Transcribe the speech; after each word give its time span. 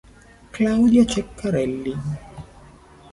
Claudia 0.51 1.05
Ceccarelli 1.05 1.93